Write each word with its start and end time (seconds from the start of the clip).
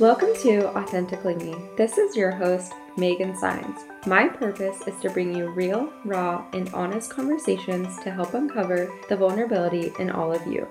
Welcome 0.00 0.32
to 0.42 0.68
Authentically 0.78 1.34
Me. 1.34 1.56
This 1.76 1.98
is 1.98 2.14
your 2.14 2.30
host, 2.30 2.72
Megan 2.96 3.32
Saenz. 3.32 4.06
My 4.06 4.28
purpose 4.28 4.80
is 4.86 4.94
to 5.00 5.10
bring 5.10 5.34
you 5.34 5.50
real, 5.50 5.92
raw, 6.04 6.46
and 6.52 6.72
honest 6.72 7.10
conversations 7.10 7.98
to 8.04 8.12
help 8.12 8.34
uncover 8.34 8.92
the 9.08 9.16
vulnerability 9.16 9.90
in 9.98 10.08
all 10.08 10.32
of 10.32 10.46
you. 10.46 10.68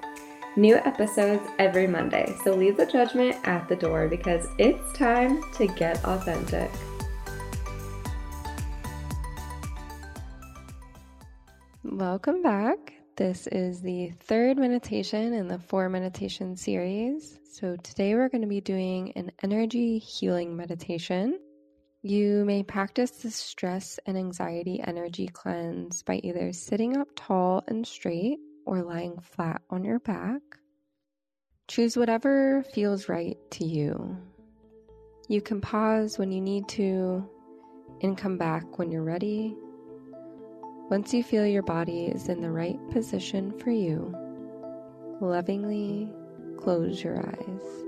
New 0.55 0.77
episodes 0.77 1.45
every 1.59 1.87
Monday, 1.87 2.33
so 2.45 2.55
leave 2.55 2.77
the 2.77 2.85
judgment 2.85 3.35
at 3.43 3.67
the 3.67 3.75
door 3.75 4.07
because 4.07 4.47
it's 4.57 4.93
time 4.93 5.43
to 5.55 5.67
get 5.67 6.01
authentic. 6.05 6.71
Welcome 11.83 12.41
back. 12.41 12.96
This 13.17 13.47
is 13.47 13.81
the 13.81 14.09
third 14.09 14.59
meditation 14.59 15.33
in 15.33 15.47
the 15.47 15.57
four 15.57 15.89
meditation 15.89 16.55
series. 16.55 17.39
So, 17.51 17.75
today 17.77 18.13
we're 18.13 18.29
going 18.29 18.43
to 18.43 18.47
be 18.47 18.61
doing 18.61 19.11
an 19.13 19.31
energy 19.41 19.97
healing 19.97 20.55
meditation. 20.55 21.39
You 22.03 22.45
may 22.45 22.61
practice 22.61 23.09
the 23.09 23.31
stress 23.31 23.99
and 24.05 24.19
anxiety 24.19 24.83
energy 24.85 25.27
cleanse 25.29 26.03
by 26.03 26.21
either 26.23 26.53
sitting 26.53 26.95
up 26.95 27.07
tall 27.15 27.63
and 27.67 27.87
straight 27.87 28.37
or 28.67 28.83
lying 28.83 29.19
flat 29.19 29.63
on 29.71 29.83
your 29.83 29.97
back. 29.97 30.41
Choose 31.67 31.97
whatever 31.97 32.61
feels 32.71 33.09
right 33.09 33.39
to 33.49 33.65
you. 33.65 34.15
You 35.27 35.41
can 35.41 35.59
pause 35.59 36.19
when 36.19 36.31
you 36.31 36.39
need 36.39 36.69
to 36.69 37.27
and 38.03 38.15
come 38.15 38.37
back 38.37 38.77
when 38.77 38.91
you're 38.91 39.01
ready 39.01 39.55
once 40.89 41.13
you 41.13 41.21
feel 41.21 41.45
your 41.45 41.63
body 41.63 42.05
is 42.05 42.29
in 42.29 42.39
the 42.39 42.49
right 42.49 42.79
position 42.91 43.51
for 43.59 43.71
you, 43.71 44.15
lovingly 45.19 46.09
close 46.57 47.03
your 47.03 47.17
eyes. 47.19 47.83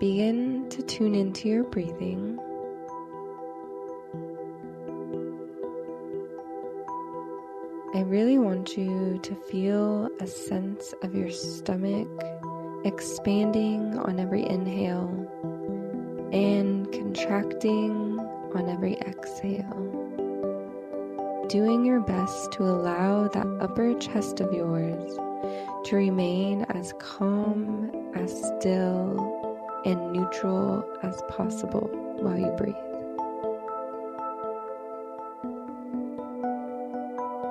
Begin 0.00 0.68
to 0.70 0.82
tune 0.82 1.14
into 1.14 1.50
your 1.50 1.64
breathing. 1.64 2.38
I 7.94 8.00
really 8.00 8.38
want 8.38 8.78
you 8.78 9.20
to 9.22 9.34
feel 9.34 10.08
a 10.18 10.26
sense 10.26 10.94
of 11.02 11.14
your 11.14 11.30
stomach 11.30 12.08
expanding 12.86 13.98
on 13.98 14.18
every 14.18 14.48
inhale 14.48 15.10
and 16.32 16.90
contracting 16.90 18.18
on 18.54 18.70
every 18.70 18.94
exhale 18.94 19.92
doing 21.52 21.84
your 21.84 22.00
best 22.00 22.50
to 22.50 22.62
allow 22.62 23.28
that 23.28 23.46
upper 23.60 23.92
chest 23.98 24.40
of 24.40 24.50
yours 24.54 25.18
to 25.84 25.96
remain 25.96 26.62
as 26.70 26.94
calm, 26.98 27.90
as 28.14 28.32
still, 28.56 29.82
and 29.84 30.14
neutral 30.14 30.82
as 31.02 31.20
possible 31.28 31.90
while 32.22 32.38
you 32.38 32.50
breathe. 32.52 32.74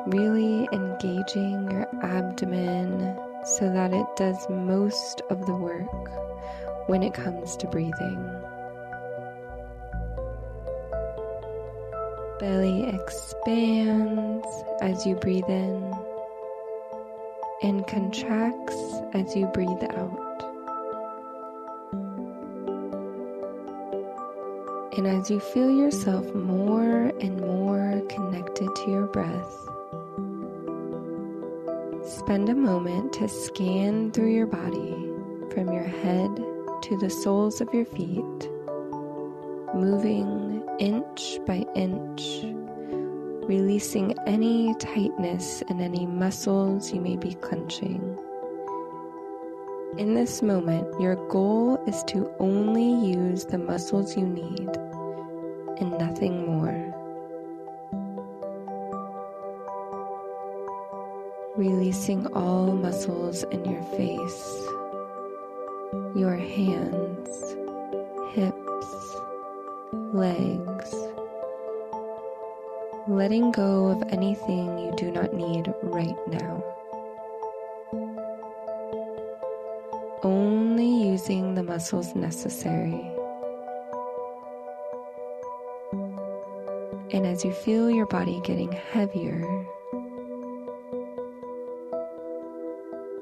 Really 0.07 0.67
engaging 0.73 1.69
your 1.69 1.87
abdomen 2.03 3.15
so 3.45 3.71
that 3.71 3.93
it 3.93 4.07
does 4.15 4.49
most 4.49 5.21
of 5.29 5.45
the 5.45 5.53
work 5.53 6.09
when 6.89 7.03
it 7.03 7.13
comes 7.13 7.55
to 7.57 7.67
breathing. 7.67 8.40
Belly 12.41 12.89
expands 12.89 14.47
as 14.81 15.05
you 15.05 15.13
breathe 15.13 15.47
in 15.47 15.93
and 17.61 17.85
contracts 17.85 18.75
as 19.13 19.35
you 19.35 19.45
breathe 19.53 19.83
out. 19.91 20.17
And 24.97 25.05
as 25.05 25.29
you 25.29 25.39
feel 25.39 25.69
yourself 25.69 26.33
more 26.33 27.13
and 27.21 27.39
more 27.41 28.01
connected 28.09 28.75
to 28.75 28.89
your 28.89 29.05
breath, 29.05 29.53
spend 32.03 32.49
a 32.49 32.55
moment 32.55 33.13
to 33.13 33.29
scan 33.29 34.11
through 34.11 34.33
your 34.33 34.47
body 34.47 34.95
from 35.53 35.71
your 35.71 35.83
head 35.83 36.35
to 36.81 36.97
the 36.99 37.11
soles 37.11 37.61
of 37.61 37.71
your 37.71 37.85
feet, 37.85 38.49
moving 39.75 40.40
inch 40.81 41.37
by 41.45 41.63
inch, 41.75 42.41
releasing 43.45 44.17
any 44.25 44.73
tightness 44.79 45.61
and 45.69 45.79
any 45.79 46.07
muscles 46.07 46.91
you 46.91 46.99
may 46.99 47.15
be 47.15 47.35
clenching. 47.35 48.17
In 49.99 50.15
this 50.15 50.41
moment, 50.41 50.87
your 50.99 51.15
goal 51.27 51.79
is 51.85 52.03
to 52.05 52.33
only 52.39 53.11
use 53.11 53.45
the 53.45 53.59
muscles 53.59 54.17
you 54.17 54.25
need 54.25 54.69
and 55.79 55.91
nothing 55.99 56.47
more. 56.47 56.87
Releasing 61.55 62.25
all 62.33 62.71
muscles 62.71 63.43
in 63.51 63.63
your 63.65 63.83
face, 63.83 64.65
your 66.15 66.37
hands, 66.37 67.55
hips 68.33 68.70
legs, 70.13 70.93
letting 73.07 73.51
go 73.51 73.87
of 73.87 74.03
anything 74.09 74.77
you 74.79 74.93
do 74.97 75.09
not 75.09 75.33
need 75.33 75.73
right 75.83 76.17
now. 76.27 76.63
Only 80.23 81.07
using 81.07 81.55
the 81.55 81.63
muscles 81.63 82.13
necessary. 82.13 83.09
And 87.11 87.25
as 87.25 87.43
you 87.45 87.53
feel 87.53 87.89
your 87.89 88.05
body 88.05 88.41
getting 88.43 88.71
heavier, 88.71 89.45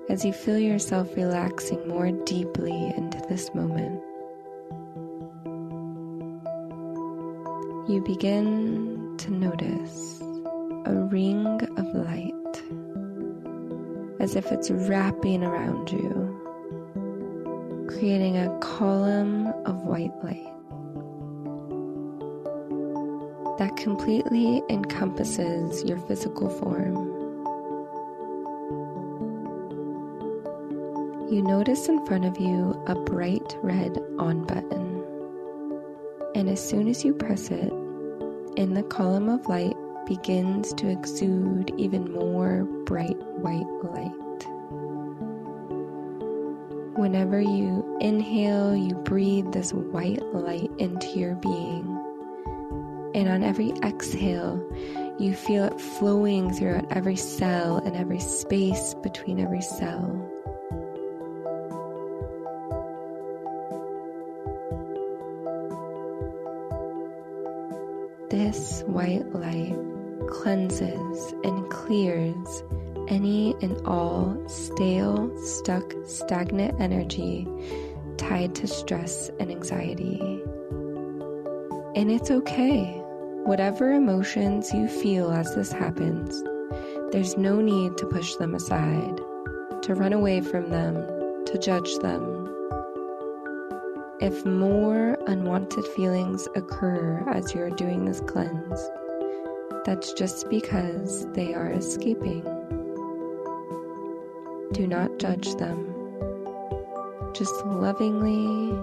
as 0.09 0.25
you 0.25 0.33
feel 0.33 0.57
yourself 0.57 1.15
relaxing 1.15 1.87
more 1.87 2.11
deeply 2.11 2.93
into 2.97 3.19
this 3.29 3.53
moment, 3.53 4.01
you 7.89 8.01
begin 8.01 9.15
to 9.17 9.31
notice 9.31 10.21
a 10.85 10.93
ring 11.11 11.59
of 11.75 11.87
light 11.95 12.33
as 14.19 14.35
if 14.35 14.51
it's 14.51 14.69
wrapping 14.69 15.43
around 15.43 15.89
you, 15.89 16.05
creating 17.89 18.37
a 18.37 18.55
column 18.59 19.47
of 19.65 19.75
white 19.87 20.13
light 20.23 20.45
that 23.57 23.75
completely 23.75 24.61
encompasses 24.69 25.83
your 25.83 25.97
physical 25.97 26.47
form. 26.47 26.95
You 31.33 31.41
notice 31.41 31.89
in 31.89 32.05
front 32.05 32.25
of 32.25 32.39
you 32.39 32.79
a 32.85 32.93
bright 32.93 33.57
red 33.63 33.97
on 34.19 34.45
button. 34.45 34.88
And 36.39 36.47
as 36.47 36.65
soon 36.65 36.87
as 36.87 37.03
you 37.03 37.13
press 37.13 37.51
it, 37.51 37.69
in 38.55 38.73
the 38.73 38.83
column 38.83 39.27
of 39.27 39.45
light 39.47 39.75
begins 40.05 40.73
to 40.75 40.87
exude 40.87 41.69
even 41.77 42.13
more 42.13 42.63
bright 42.85 43.17
white 43.41 43.67
light. 43.83 44.47
Whenever 46.97 47.41
you 47.41 47.97
inhale, 47.99 48.73
you 48.73 48.95
breathe 48.95 49.51
this 49.51 49.73
white 49.73 50.23
light 50.33 50.71
into 50.77 51.07
your 51.09 51.35
being. 51.35 51.83
And 53.13 53.27
on 53.27 53.43
every 53.43 53.71
exhale, 53.83 54.65
you 55.19 55.33
feel 55.33 55.65
it 55.65 55.81
flowing 55.81 56.53
throughout 56.53 56.89
every 56.89 57.17
cell 57.17 57.79
and 57.79 57.97
every 57.97 58.21
space 58.21 58.93
between 59.03 59.41
every 59.41 59.61
cell. 59.61 60.38
This 68.29 68.83
white 68.85 69.25
light 69.33 69.75
cleanses 70.27 71.33
and 71.43 71.67
clears 71.71 72.63
any 73.07 73.55
and 73.63 73.75
all 73.87 74.37
stale, 74.47 75.35
stuck, 75.39 75.95
stagnant 76.05 76.79
energy 76.79 77.47
tied 78.17 78.53
to 78.53 78.67
stress 78.67 79.31
and 79.39 79.49
anxiety. 79.49 80.19
And 81.95 82.11
it's 82.11 82.29
okay. 82.29 83.01
Whatever 83.45 83.93
emotions 83.93 84.71
you 84.73 84.87
feel 84.87 85.31
as 85.31 85.55
this 85.55 85.71
happens, 85.71 86.43
there's 87.11 87.35
no 87.35 87.61
need 87.61 87.97
to 87.97 88.05
push 88.05 88.35
them 88.35 88.53
aside, 88.53 89.17
to 89.81 89.95
run 89.95 90.13
away 90.13 90.41
from 90.41 90.69
them, 90.69 90.95
to 91.45 91.57
judge 91.57 91.95
them, 91.97 92.38
if 94.21 94.45
more 94.45 95.17
unwanted 95.27 95.85
feelings 95.87 96.47
occur 96.55 97.23
as 97.29 97.53
you're 97.53 97.69
doing 97.71 98.05
this 98.05 98.21
cleanse, 98.21 98.79
that's 99.85 100.13
just 100.13 100.49
because 100.49 101.25
they 101.33 101.53
are 101.53 101.71
escaping. 101.71 102.43
Do 104.73 104.87
not 104.87 105.17
judge 105.19 105.55
them. 105.55 105.95
just 107.33 107.65
lovingly 107.65 108.77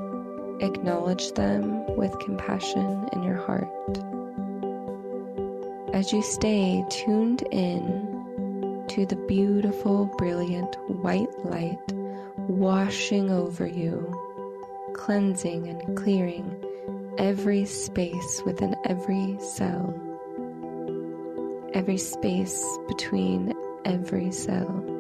acknowledge 0.65 1.33
them 1.33 1.85
with 1.97 2.19
compassion 2.21 3.07
in 3.13 3.23
your 3.23 3.37
heart. 3.37 3.69
As 5.93 6.13
you 6.13 6.23
stay 6.23 6.85
tuned 6.91 7.43
in 7.53 8.85
to 8.89 9.05
the 9.07 9.17
beautiful, 9.29 10.07
brilliant 10.17 10.75
white 11.03 11.29
light 11.45 11.79
washing 12.49 13.31
over 13.31 13.67
you, 13.67 14.16
cleansing 14.97 15.69
and 15.69 15.97
clearing 15.97 16.65
every 17.19 17.65
space 17.65 18.43
within 18.45 18.75
every 18.87 19.37
cell, 19.41 19.95
every 21.75 21.99
space 21.99 22.65
between 22.89 23.53
every 23.85 24.33
cell. 24.33 24.96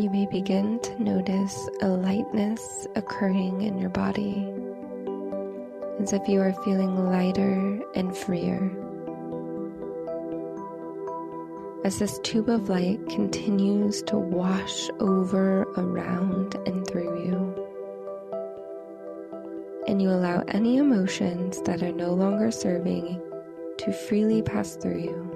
You 0.00 0.08
may 0.08 0.24
begin 0.24 0.80
to 0.80 1.02
notice 1.02 1.68
a 1.82 1.88
lightness 1.88 2.86
occurring 2.96 3.60
in 3.60 3.76
your 3.76 3.90
body, 3.90 4.50
as 6.00 6.14
if 6.14 6.26
you 6.26 6.40
are 6.40 6.54
feeling 6.64 7.04
lighter 7.04 7.82
and 7.94 8.16
freer. 8.16 8.70
As 11.84 11.98
this 11.98 12.18
tube 12.20 12.48
of 12.48 12.70
light 12.70 13.06
continues 13.10 14.00
to 14.04 14.16
wash 14.16 14.88
over, 15.00 15.64
around, 15.76 16.54
and 16.66 16.86
through 16.86 17.22
you, 17.22 17.68
and 19.86 20.00
you 20.00 20.08
allow 20.08 20.42
any 20.48 20.78
emotions 20.78 21.60
that 21.66 21.82
are 21.82 21.92
no 21.92 22.14
longer 22.14 22.50
serving 22.50 23.20
to 23.76 23.92
freely 23.92 24.40
pass 24.40 24.76
through 24.76 25.00
you. 25.00 25.29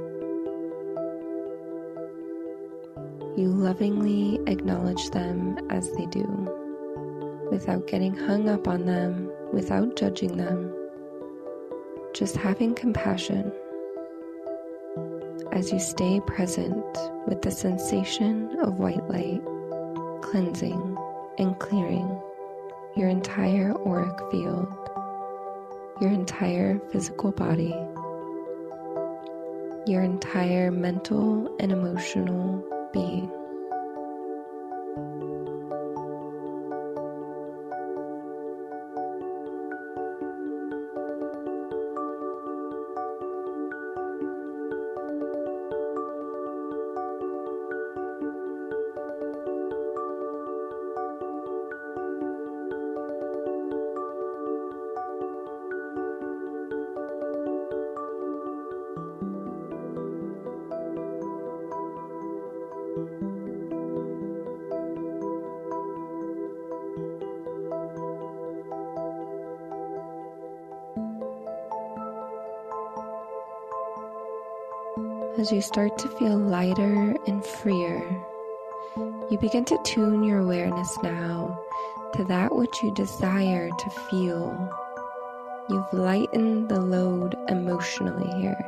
You 3.36 3.48
lovingly 3.48 4.38
acknowledge 4.46 5.10
them 5.10 5.58
as 5.70 5.90
they 5.92 6.06
do, 6.06 6.24
without 7.50 7.86
getting 7.86 8.14
hung 8.14 8.48
up 8.48 8.68
on 8.68 8.86
them, 8.86 9.30
without 9.52 9.96
judging 9.96 10.36
them, 10.36 10.72
just 12.12 12.36
having 12.36 12.74
compassion 12.74 13.52
as 15.52 15.72
you 15.72 15.78
stay 15.78 16.20
present 16.26 16.84
with 17.26 17.42
the 17.42 17.50
sensation 17.50 18.56
of 18.60 18.78
white 18.78 19.08
light 19.08 19.42
cleansing 20.22 20.96
and 21.38 21.58
clearing 21.58 22.20
your 22.96 23.08
entire 23.08 23.72
auric 23.86 24.18
field, 24.30 24.68
your 26.00 26.10
entire 26.10 26.78
physical 26.90 27.30
body, 27.32 27.74
your 29.86 30.02
entire 30.02 30.70
mental 30.70 31.54
and 31.60 31.72
emotional 31.72 32.64
being. 32.94 33.43
As 75.36 75.50
you 75.50 75.60
start 75.60 75.98
to 75.98 76.08
feel 76.10 76.38
lighter 76.38 77.16
and 77.26 77.44
freer, 77.44 78.00
you 79.28 79.36
begin 79.40 79.64
to 79.64 79.82
tune 79.82 80.22
your 80.22 80.38
awareness 80.38 80.96
now 81.02 81.60
to 82.14 82.24
that 82.26 82.54
which 82.54 82.70
you 82.84 82.94
desire 82.94 83.68
to 83.68 83.90
feel. 84.08 84.56
You've 85.68 85.92
lightened 85.92 86.68
the 86.68 86.80
load 86.80 87.36
emotionally 87.48 88.30
here, 88.40 88.64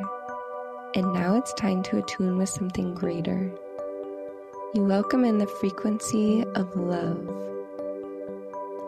and 0.96 1.12
now 1.12 1.36
it's 1.36 1.52
time 1.54 1.84
to 1.84 1.98
attune 1.98 2.36
with 2.36 2.48
something 2.48 2.94
greater. 2.94 3.48
You 4.74 4.82
welcome 4.82 5.24
in 5.24 5.38
the 5.38 5.46
frequency 5.46 6.44
of 6.56 6.74
love, 6.74 7.28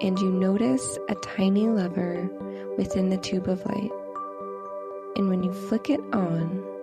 and 0.01 0.19
you 0.19 0.33
notice 0.33 0.99
a 1.09 1.15
tiny 1.15 1.69
lever 1.69 2.29
within 2.77 3.09
the 3.09 3.19
tube 3.19 3.49
of 3.49 3.65
light. 3.67 3.93
And 5.15 5.29
when 5.29 5.45
you 5.45 5.53
flick 5.53 5.91
it 5.91 6.01
on, 6.13 6.78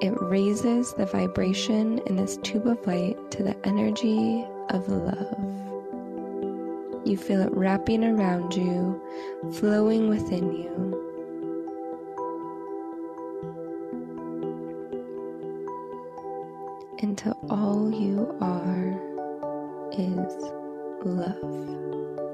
it 0.00 0.14
raises 0.22 0.94
the 0.94 1.04
vibration 1.04 1.98
in 2.06 2.16
this 2.16 2.38
tube 2.38 2.66
of 2.66 2.86
light 2.86 3.18
to 3.32 3.42
the 3.42 3.54
energy 3.66 4.46
of 4.70 4.88
love. 4.88 5.60
You 7.06 7.16
feel 7.18 7.42
it 7.42 7.52
wrapping 7.52 8.04
around 8.04 8.54
you, 8.54 9.00
flowing 9.52 10.08
within 10.08 10.52
you. 10.52 10.96
Until 17.02 17.36
all 17.50 17.90
you 17.90 18.36
are 18.40 18.98
is 19.92 20.34
love. 21.04 22.29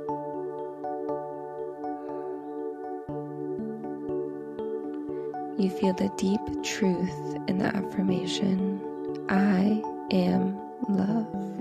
You 5.58 5.70
feel 5.70 5.94
the 5.94 6.10
deep 6.16 6.40
truth 6.62 7.36
in 7.48 7.58
the 7.58 7.74
affirmation 7.74 8.80
I 9.28 9.82
am 10.10 10.60
love. 10.88 11.55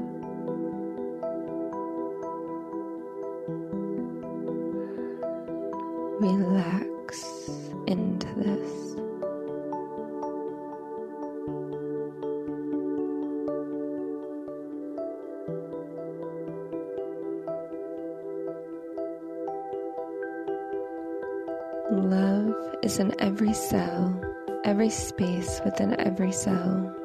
Love 21.91 22.55
is 22.81 22.97
in 22.97 23.13
every 23.21 23.53
cell, 23.53 24.19
every 24.63 24.89
space 24.89 25.61
within 25.63 25.99
every 25.99 26.31
cell. 26.31 26.95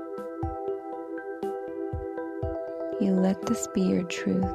You 2.99 3.13
let 3.13 3.45
this 3.45 3.67
be 3.75 3.83
your 3.83 4.05
truth. 4.05 4.47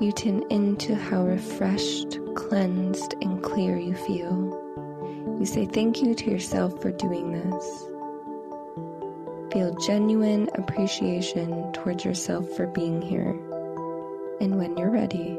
You 0.00 0.10
tune 0.10 0.44
into 0.50 0.96
how 0.96 1.24
refreshed, 1.24 2.18
cleansed, 2.34 3.14
and 3.22 3.40
clear 3.44 3.78
you 3.78 3.94
feel. 3.94 5.36
You 5.38 5.46
say 5.46 5.66
thank 5.66 6.02
you 6.02 6.16
to 6.16 6.30
yourself 6.30 6.82
for 6.82 6.90
doing 6.90 7.30
this. 7.30 7.93
Feel 9.54 9.72
genuine 9.76 10.48
appreciation 10.56 11.72
towards 11.72 12.04
yourself 12.04 12.50
for 12.56 12.66
being 12.66 13.00
here. 13.00 13.30
And 14.40 14.58
when 14.58 14.76
you're 14.76 14.90
ready, 14.90 15.38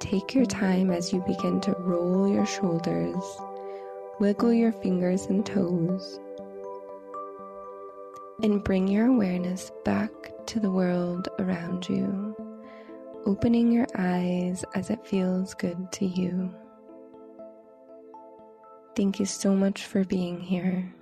take 0.00 0.34
your 0.34 0.44
time 0.44 0.90
as 0.90 1.14
you 1.14 1.24
begin 1.26 1.62
to 1.62 1.74
roll 1.78 2.28
your 2.28 2.44
shoulders, 2.44 3.16
wiggle 4.20 4.52
your 4.52 4.70
fingers 4.70 5.24
and 5.26 5.46
toes, 5.46 6.20
and 8.42 8.62
bring 8.62 8.86
your 8.86 9.06
awareness 9.06 9.72
back 9.82 10.10
to 10.48 10.60
the 10.60 10.70
world 10.70 11.26
around 11.38 11.88
you, 11.88 12.36
opening 13.24 13.72
your 13.72 13.86
eyes 13.96 14.62
as 14.74 14.90
it 14.90 15.06
feels 15.06 15.54
good 15.54 15.90
to 15.92 16.04
you. 16.04 16.54
Thank 18.94 19.18
you 19.18 19.24
so 19.24 19.54
much 19.54 19.86
for 19.86 20.04
being 20.04 20.38
here. 20.38 20.92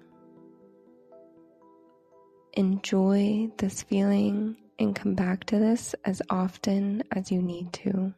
Enjoy 2.57 3.51
this 3.59 3.83
feeling 3.83 4.57
and 4.79 4.95
come 4.95 5.15
back 5.15 5.45
to 5.45 5.59
this 5.59 5.95
as 6.05 6.23
often 6.31 7.03
as 7.13 7.33
you 7.33 7.43
need 7.43 7.73
to. 7.73 8.15